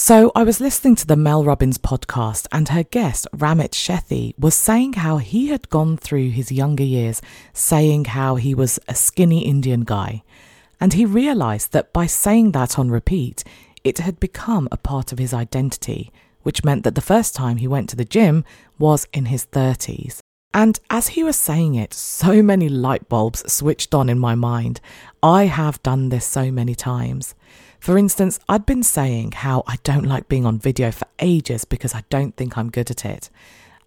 So, 0.00 0.30
I 0.36 0.44
was 0.44 0.60
listening 0.60 0.94
to 0.94 1.06
the 1.08 1.16
Mel 1.16 1.42
Robbins 1.42 1.76
podcast, 1.76 2.46
and 2.52 2.68
her 2.68 2.84
guest, 2.84 3.26
Ramit 3.34 3.72
Sethi, 3.72 4.32
was 4.38 4.54
saying 4.54 4.92
how 4.92 5.16
he 5.16 5.48
had 5.48 5.70
gone 5.70 5.96
through 5.96 6.30
his 6.30 6.52
younger 6.52 6.84
years 6.84 7.20
saying 7.52 8.04
how 8.04 8.36
he 8.36 8.54
was 8.54 8.78
a 8.86 8.94
skinny 8.94 9.44
Indian 9.44 9.80
guy. 9.80 10.22
And 10.80 10.92
he 10.92 11.04
realized 11.04 11.72
that 11.72 11.92
by 11.92 12.06
saying 12.06 12.52
that 12.52 12.78
on 12.78 12.92
repeat, 12.92 13.42
it 13.82 13.98
had 13.98 14.20
become 14.20 14.68
a 14.70 14.76
part 14.76 15.10
of 15.10 15.18
his 15.18 15.34
identity, 15.34 16.12
which 16.44 16.62
meant 16.62 16.84
that 16.84 16.94
the 16.94 17.00
first 17.00 17.34
time 17.34 17.56
he 17.56 17.66
went 17.66 17.88
to 17.88 17.96
the 17.96 18.04
gym 18.04 18.44
was 18.78 19.08
in 19.12 19.24
his 19.24 19.46
30s. 19.46 20.20
And 20.54 20.78
as 20.90 21.08
he 21.08 21.24
was 21.24 21.36
saying 21.36 21.74
it, 21.74 21.92
so 21.92 22.40
many 22.40 22.68
light 22.68 23.08
bulbs 23.08 23.52
switched 23.52 23.92
on 23.92 24.08
in 24.08 24.20
my 24.20 24.36
mind. 24.36 24.80
I 25.24 25.46
have 25.46 25.82
done 25.82 26.10
this 26.10 26.24
so 26.24 26.52
many 26.52 26.76
times. 26.76 27.34
For 27.78 27.96
instance, 27.96 28.38
I'd 28.48 28.66
been 28.66 28.82
saying 28.82 29.32
how 29.32 29.62
I 29.66 29.76
don't 29.84 30.04
like 30.04 30.28
being 30.28 30.44
on 30.44 30.58
video 30.58 30.90
for 30.90 31.06
ages 31.20 31.64
because 31.64 31.94
I 31.94 32.04
don't 32.10 32.36
think 32.36 32.58
I'm 32.58 32.70
good 32.70 32.90
at 32.90 33.04
it. 33.04 33.30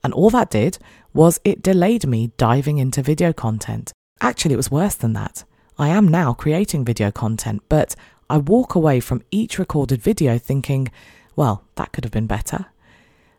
And 0.04 0.14
all 0.14 0.30
that 0.32 0.50
did 0.50 0.80
was 1.14 1.40
it 1.44 1.62
delayed 1.62 2.08
me 2.08 2.32
diving 2.38 2.78
into 2.78 3.04
video 3.04 3.34
content. 3.34 3.92
Actually, 4.20 4.54
it 4.54 4.58
was 4.58 4.72
worse 4.72 4.96
than 4.96 5.14
that. 5.14 5.44
I 5.78 5.90
am 5.90 6.08
now 6.08 6.34
creating 6.34 6.86
video 6.86 7.12
content, 7.12 7.62
but 7.70 7.96
I 8.30 8.38
walk 8.38 8.76
away 8.76 9.00
from 9.00 9.24
each 9.30 9.60
recorded 9.60 10.02
video 10.02 10.38
thinking, 10.38 10.90
well, 11.36 11.64
that 11.76 11.92
could 11.92 12.04
have 12.04 12.14
been 12.14 12.28
better. 12.28 12.68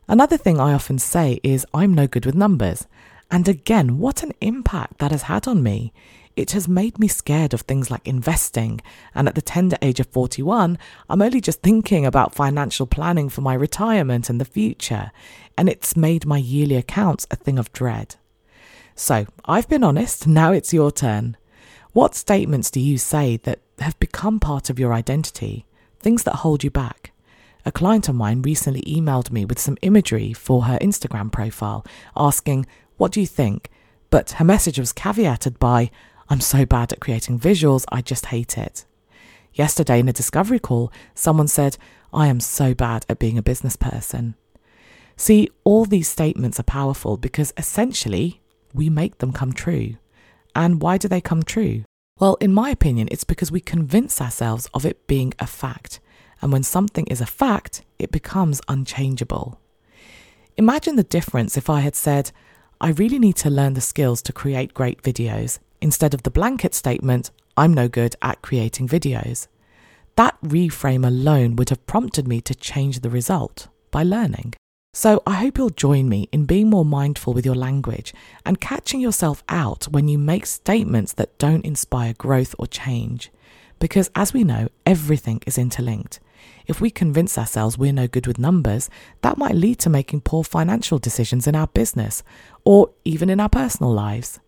Another 0.07 0.37
thing 0.37 0.59
I 0.59 0.73
often 0.73 0.99
say 0.99 1.39
is 1.43 1.65
I'm 1.73 1.93
no 1.93 2.07
good 2.07 2.25
with 2.25 2.35
numbers. 2.35 2.85
And 3.33 3.47
again, 3.47 3.97
what 3.97 4.21
an 4.21 4.31
impact 4.41 4.99
that 4.99 5.09
has 5.09 5.23
had 5.23 5.47
on 5.47 5.63
me. 5.63 5.91
It 6.35 6.51
has 6.51 6.67
made 6.67 6.99
me 6.99 7.07
scared 7.07 7.51
of 7.55 7.61
things 7.61 7.89
like 7.89 8.07
investing. 8.07 8.79
And 9.15 9.27
at 9.27 9.33
the 9.33 9.41
tender 9.41 9.75
age 9.81 9.99
of 9.99 10.05
41, 10.05 10.77
I'm 11.09 11.21
only 11.23 11.41
just 11.41 11.63
thinking 11.63 12.05
about 12.05 12.35
financial 12.35 12.85
planning 12.85 13.29
for 13.29 13.41
my 13.41 13.55
retirement 13.55 14.29
and 14.29 14.39
the 14.39 14.45
future. 14.45 15.11
And 15.57 15.67
it's 15.67 15.97
made 15.97 16.27
my 16.27 16.37
yearly 16.37 16.75
accounts 16.75 17.25
a 17.31 17.35
thing 17.35 17.57
of 17.57 17.73
dread. 17.73 18.17
So 18.93 19.25
I've 19.45 19.67
been 19.67 19.83
honest, 19.83 20.27
now 20.27 20.51
it's 20.51 20.71
your 20.71 20.91
turn. 20.91 21.35
What 21.91 22.13
statements 22.13 22.69
do 22.69 22.79
you 22.79 22.99
say 22.99 23.37
that 23.37 23.61
have 23.79 23.97
become 23.97 24.39
part 24.39 24.69
of 24.69 24.77
your 24.77 24.93
identity? 24.93 25.65
Things 25.99 26.21
that 26.25 26.35
hold 26.35 26.63
you 26.63 26.69
back? 26.69 27.13
A 27.65 27.71
client 27.71 28.09
of 28.09 28.13
mine 28.13 28.43
recently 28.43 28.81
emailed 28.81 29.31
me 29.31 29.43
with 29.43 29.57
some 29.57 29.77
imagery 29.81 30.33
for 30.33 30.65
her 30.65 30.77
Instagram 30.79 31.31
profile, 31.31 31.83
asking, 32.15 32.67
What 32.97 33.11
do 33.11 33.19
you 33.19 33.27
think? 33.27 33.69
But 34.09 34.31
her 34.31 34.45
message 34.45 34.77
was 34.79 34.93
caveated 34.93 35.59
by, 35.59 35.89
I'm 36.29 36.41
so 36.41 36.65
bad 36.65 36.93
at 36.93 36.99
creating 36.99 37.39
visuals, 37.39 37.85
I 37.89 38.01
just 38.01 38.27
hate 38.27 38.57
it. 38.57 38.85
Yesterday 39.53 39.99
in 39.99 40.09
a 40.09 40.13
discovery 40.13 40.59
call, 40.59 40.91
someone 41.13 41.47
said, 41.47 41.77
I 42.13 42.27
am 42.27 42.39
so 42.39 42.73
bad 42.73 43.05
at 43.09 43.19
being 43.19 43.37
a 43.37 43.43
business 43.43 43.75
person. 43.75 44.35
See, 45.15 45.49
all 45.63 45.85
these 45.85 46.07
statements 46.07 46.59
are 46.59 46.63
powerful 46.63 47.17
because 47.17 47.53
essentially 47.57 48.41
we 48.73 48.89
make 48.89 49.19
them 49.19 49.31
come 49.31 49.53
true. 49.53 49.97
And 50.55 50.81
why 50.81 50.97
do 50.97 51.07
they 51.07 51.21
come 51.21 51.43
true? 51.43 51.83
Well, 52.19 52.37
in 52.39 52.53
my 52.53 52.69
opinion, 52.69 53.07
it's 53.11 53.23
because 53.23 53.51
we 53.51 53.59
convince 53.59 54.21
ourselves 54.21 54.69
of 54.73 54.85
it 54.85 55.07
being 55.07 55.33
a 55.39 55.47
fact. 55.47 55.99
And 56.41 56.51
when 56.51 56.63
something 56.63 57.07
is 57.07 57.21
a 57.21 57.25
fact, 57.25 57.83
it 57.97 58.11
becomes 58.11 58.61
unchangeable. 58.67 59.59
Imagine 60.57 60.95
the 60.95 61.03
difference 61.03 61.57
if 61.57 61.69
I 61.69 61.79
had 61.79 61.95
said, 61.95 62.31
I 62.83 62.89
really 62.89 63.17
need 63.17 63.37
to 63.37 63.49
learn 63.49 63.75
the 63.75 63.79
skills 63.79 64.21
to 64.23 64.33
create 64.33 64.73
great 64.73 65.01
videos, 65.01 65.59
instead 65.79 66.13
of 66.13 66.23
the 66.23 66.29
blanket 66.29 66.75
statement, 66.75 67.31
I'm 67.55 67.73
no 67.73 67.87
good 67.87 68.17
at 68.21 68.41
creating 68.41 68.89
videos. 68.89 69.47
That 70.17 70.35
reframe 70.43 71.07
alone 71.07 71.55
would 71.55 71.69
have 71.69 71.87
prompted 71.87 72.27
me 72.27 72.41
to 72.41 72.53
change 72.53 72.99
the 72.99 73.09
result 73.09 73.69
by 73.89 74.03
learning. 74.03 74.55
So 74.93 75.23
I 75.25 75.35
hope 75.35 75.57
you'll 75.57 75.69
join 75.69 76.09
me 76.09 76.27
in 76.33 76.43
being 76.43 76.69
more 76.69 76.83
mindful 76.83 77.33
with 77.33 77.45
your 77.45 77.55
language 77.55 78.13
and 78.45 78.59
catching 78.59 78.99
yourself 78.99 79.45
out 79.47 79.85
when 79.85 80.09
you 80.09 80.17
make 80.17 80.45
statements 80.45 81.13
that 81.13 81.37
don't 81.37 81.63
inspire 81.63 82.13
growth 82.13 82.53
or 82.59 82.67
change. 82.67 83.31
Because 83.83 84.09
as 84.15 84.31
we 84.33 84.45
know, 84.45 84.69
everything 84.85 85.41
is 85.45 85.57
interlinked. 85.57 86.21
If 86.67 86.79
we 86.79 86.89
convince 86.89 87.37
ourselves 87.37 87.77
we're 87.77 87.91
no 87.91 88.07
good 88.07 88.27
with 88.27 88.39
numbers, 88.39 88.89
that 89.23 89.37
might 89.37 89.55
lead 89.55 89.77
to 89.79 89.89
making 89.89 90.21
poor 90.21 90.45
financial 90.45 90.99
decisions 90.99 91.47
in 91.47 91.53
our 91.53 91.67
business 91.67 92.23
or 92.63 92.91
even 93.03 93.29
in 93.29 93.41
our 93.41 93.49
personal 93.49 93.91
lives. 93.91 94.39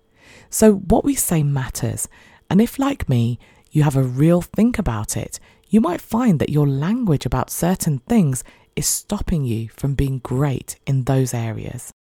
So, 0.49 0.75
what 0.75 1.03
we 1.03 1.15
say 1.15 1.43
matters. 1.43 2.07
And 2.49 2.61
if, 2.61 2.79
like 2.79 3.09
me, 3.09 3.37
you 3.71 3.83
have 3.83 3.97
a 3.97 4.03
real 4.03 4.39
think 4.41 4.79
about 4.79 5.17
it, 5.17 5.37
you 5.67 5.81
might 5.81 5.99
find 5.99 6.39
that 6.39 6.47
your 6.47 6.65
language 6.65 7.25
about 7.25 7.49
certain 7.49 7.99
things 8.07 8.41
is 8.77 8.87
stopping 8.87 9.43
you 9.43 9.67
from 9.67 9.95
being 9.95 10.19
great 10.19 10.79
in 10.87 11.03
those 11.03 11.33
areas. 11.33 11.91